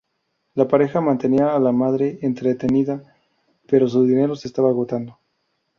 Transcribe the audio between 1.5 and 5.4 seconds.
la madre entretenida pero su dinero se está agotando.